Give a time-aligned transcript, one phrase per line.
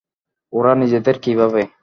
[0.53, 1.61] ওরা নিজেদের কী ভাবে?